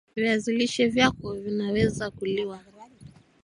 [0.15, 2.59] viazi lishe vyako vinaweza kuliwa